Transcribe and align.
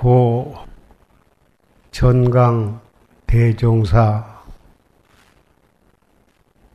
고 0.00 0.56
전강 1.90 2.80
대종사 3.26 4.42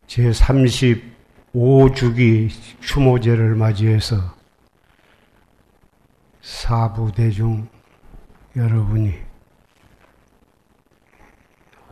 제35주기 0.06 2.52
추모제를 2.82 3.56
맞이해서 3.56 4.18
사부대중 6.40 7.68
여러분이 8.56 9.16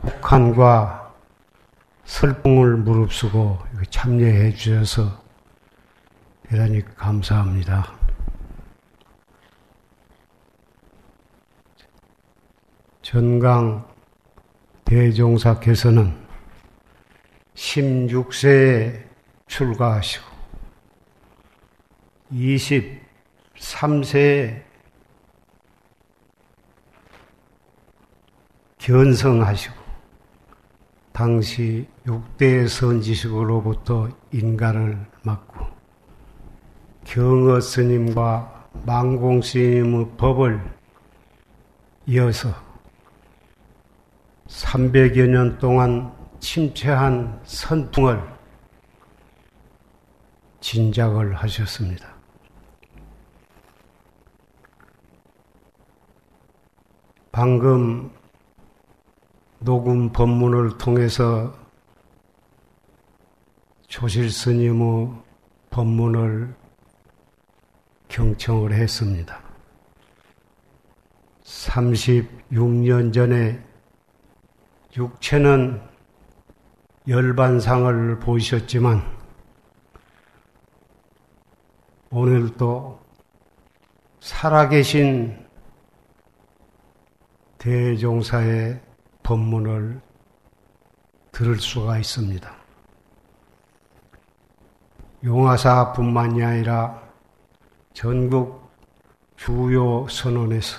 혹한과 0.04 1.12
설풍을 2.04 2.76
무릅쓰고 2.76 3.58
참여해 3.90 4.54
주셔서 4.54 5.20
대단히 6.44 6.80
감사합니다. 6.94 8.13
전강 13.04 13.86
대종사께서는 14.86 16.16
16세에 17.54 19.04
출가하시고 19.46 20.24
23세에 22.32 24.62
견성하시고 28.78 29.74
당시 31.12 31.86
6대 32.06 32.66
선지식으로부터 32.66 34.08
인가를 34.32 34.98
맡고 35.22 35.66
경어 37.04 37.60
스님과 37.60 38.70
망공 38.86 39.42
스님의 39.42 40.08
법을 40.16 40.58
이어서 42.06 42.63
300여 44.46 45.28
년 45.28 45.58
동안 45.58 46.12
침체한 46.38 47.40
선풍을 47.44 48.20
진작을 50.60 51.34
하셨습니다. 51.34 52.14
방금 57.32 58.10
녹음 59.58 60.12
법문을 60.12 60.78
통해서 60.78 61.52
조실 63.88 64.30
스님의 64.30 65.10
법문을 65.70 66.54
경청을 68.08 68.72
했습니다. 68.72 69.40
36년 71.42 73.12
전에 73.12 73.73
육체는 74.96 75.82
열반상을 77.08 78.20
보이셨지만 78.20 79.02
오늘도 82.10 83.00
살아계신 84.20 85.44
대종사의 87.58 88.80
법문을 89.22 90.00
들을 91.32 91.56
수가 91.58 91.98
있습니다. 91.98 92.54
용화사뿐만이 95.24 96.44
아니라 96.44 97.02
전국 97.92 98.70
주요 99.36 100.06
선언에서 100.08 100.76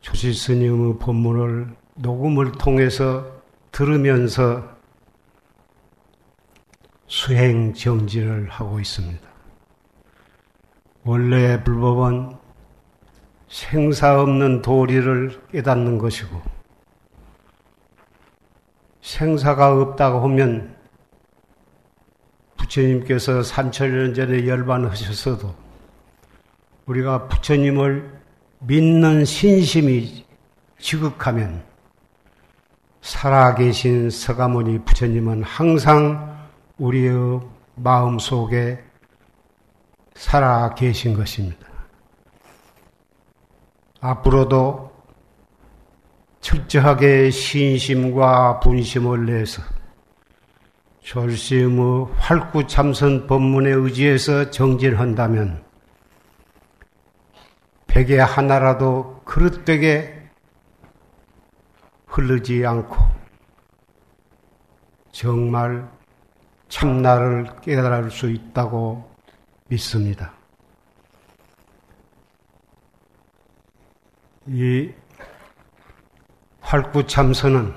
조실 0.00 0.32
스님의 0.32 0.98
법문을 0.98 1.83
녹음을 1.94 2.52
통해서 2.52 3.24
들으면서 3.70 4.74
수행 7.06 7.74
정지를 7.74 8.48
하고 8.50 8.80
있습니다. 8.80 9.20
원래 11.04 11.62
불법은 11.62 12.36
생사 13.48 14.20
없는 14.20 14.62
도리를 14.62 15.40
깨닫는 15.52 15.98
것이고 15.98 16.42
생사가 19.02 19.80
없다고 19.80 20.20
하면 20.24 20.74
부처님께서 22.56 23.42
3천년 23.42 24.16
전에 24.16 24.46
열반하셨어도 24.46 25.54
우리가 26.86 27.28
부처님을 27.28 28.10
믿는 28.60 29.24
신심이 29.24 30.24
지극하면 30.78 31.73
살아계신 33.04 34.08
서가모니 34.08 34.86
부처님은 34.86 35.42
항상 35.42 36.38
우리의 36.78 37.38
마음 37.74 38.18
속에 38.18 38.82
살아계신 40.14 41.14
것입니다. 41.14 41.66
앞으로도 44.00 44.90
철저하게 46.40 47.30
신심과 47.30 48.60
분심을 48.60 49.26
내서 49.26 49.62
졸심의 51.00 52.06
활구참선 52.16 53.26
법문에 53.26 53.68
의지해서 53.68 54.50
정진한다면 54.50 55.62
백에 57.86 58.18
하나라도 58.18 59.20
그릇되게 59.26 60.23
흐르지 62.14 62.64
않고 62.64 62.96
정말 65.10 65.90
참나를 66.68 67.46
깨달을 67.60 68.08
수 68.12 68.30
있다고 68.30 69.10
믿습니다. 69.66 70.32
이 74.46 74.92
활구참선은 76.60 77.74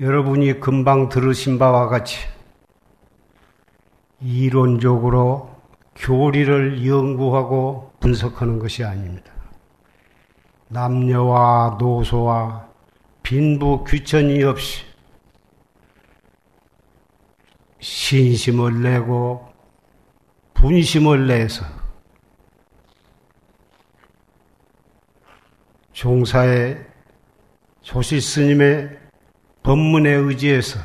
여러분이 0.00 0.60
금방 0.60 1.08
들으신 1.08 1.58
바와 1.58 1.88
같이 1.88 2.18
이론적으로 4.20 5.56
교리를 5.96 6.86
연구하고 6.86 7.92
분석하는 8.00 8.58
것이 8.58 8.84
아닙니다. 8.84 9.32
남녀와 10.68 11.78
노소와 11.80 12.69
빈부 13.22 13.84
귀천이 13.84 14.42
없이 14.42 14.84
신심을 17.80 18.82
내고 18.82 19.48
분심을 20.54 21.26
내서 21.26 21.64
종사의 25.92 26.86
조시 27.82 28.20
스님의 28.20 28.98
법문에 29.62 30.10
의지해서 30.10 30.80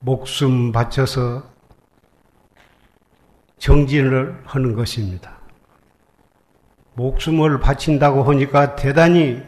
목숨 0.00 0.72
바쳐서 0.72 1.42
정진을 3.58 4.42
하는 4.44 4.74
것입니다. 4.74 5.37
목숨을 6.98 7.60
바친다고 7.60 8.24
하니까 8.24 8.74
대단히 8.74 9.40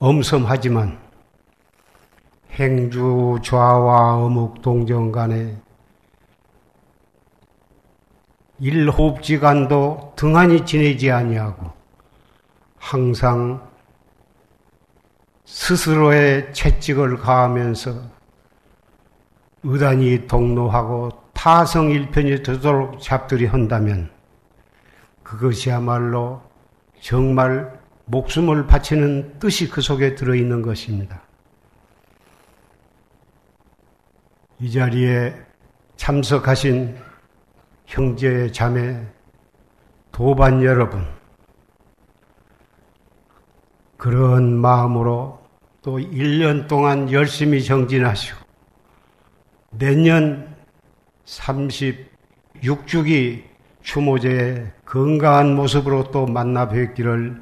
엄섬하지만 0.00 0.98
행주 2.52 3.38
좌와 3.42 4.16
어묵 4.16 4.60
동정 4.60 5.10
간에 5.10 5.56
일호흡지간도 8.58 10.12
등한히 10.14 10.66
지내지 10.66 11.10
아니하고 11.10 11.70
항상 12.76 13.66
스스로의 15.46 16.52
채찍을 16.52 17.16
가하면서 17.16 17.94
의단이 19.62 20.26
동로하고 20.26 21.08
타성일편이 21.32 22.42
되도록 22.42 23.00
잡들이 23.00 23.46
한다면 23.46 24.10
그것이야말로 25.22 26.49
정말 27.00 27.80
목숨을 28.04 28.66
바치는 28.66 29.38
뜻이 29.38 29.68
그 29.68 29.80
속에 29.80 30.14
들어있는 30.14 30.62
것입니다. 30.62 31.22
이 34.58 34.70
자리에 34.70 35.34
참석하신 35.96 36.96
형제, 37.86 38.52
자매, 38.52 39.04
도반 40.12 40.62
여러분, 40.62 41.06
그런 43.96 44.56
마음으로 44.56 45.40
또 45.82 45.98
1년 45.98 46.68
동안 46.68 47.10
열심히 47.10 47.64
정진하시고, 47.64 48.38
내년 49.70 50.54
36주기 51.24 53.44
추모제의 53.82 54.70
건강한 54.90 55.54
모습으로 55.54 56.10
또 56.10 56.26
만나 56.26 56.68
뵙기를 56.68 57.40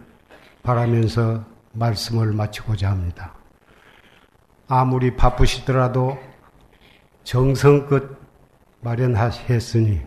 바라면서 0.63 1.43
말씀을 1.73 2.35
마치고자 2.35 2.91
합니다. 2.91 3.35
아무리 4.69 5.17
바쁘시더라도 5.17 6.19
정성껏 7.25 8.05
마련하셨으니 8.81 10.03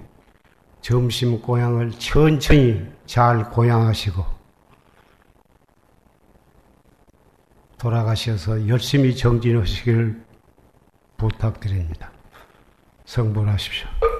점심 0.82 1.42
고향을 1.42 1.90
천천히 1.94 2.88
잘 3.08 3.50
고향하시고 3.50 4.24
돌아가셔서 7.80 8.68
열심히 8.68 9.16
정진하시길 9.16 10.24
부탁드립니다. 11.18 12.12
성불하십시오. 13.06 14.11